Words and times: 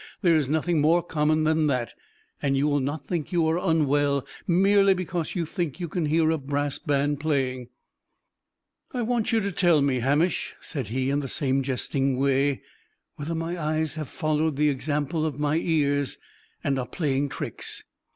There 0.23 0.35
is 0.35 0.49
nothing 0.49 0.81
more 0.81 1.03
common 1.03 1.43
than 1.43 1.67
that. 1.67 1.93
And 2.41 2.57
you 2.57 2.65
will 2.67 2.79
not 2.79 3.05
think 3.07 3.31
you 3.31 3.45
are 3.47 3.59
unwell 3.59 4.25
merely 4.47 4.95
because 4.95 5.35
you 5.35 5.45
think 5.45 5.79
you 5.79 5.87
can 5.87 6.07
hear 6.07 6.31
a 6.31 6.39
brass 6.39 6.79
band 6.79 7.19
playing!" 7.19 7.69
"I 8.95 9.03
want 9.03 9.31
you 9.31 9.41
to 9.41 9.51
tell 9.51 9.79
me, 9.79 9.99
Hamish," 9.99 10.55
said 10.59 10.87
he, 10.87 11.11
in 11.11 11.19
the 11.19 11.27
same 11.27 11.61
jesting 11.61 12.17
way, 12.17 12.63
"whether 13.17 13.35
my 13.35 13.55
eyes 13.55 13.93
have 13.93 14.09
followed 14.09 14.55
the 14.55 14.69
example 14.69 15.23
of 15.23 15.37
my 15.39 15.57
ears, 15.57 16.17
and 16.63 16.79
are 16.79 16.87
playing 16.87 17.29
tricks. 17.29 17.83